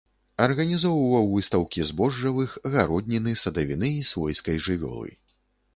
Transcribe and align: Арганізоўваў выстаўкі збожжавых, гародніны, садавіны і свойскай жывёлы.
Арганізоўваў 0.45 1.27
выстаўкі 1.33 1.85
збожжавых, 1.89 2.57
гародніны, 2.77 3.31
садавіны 3.47 3.87
і 4.01 4.05
свойскай 4.15 4.57
жывёлы. 4.69 5.09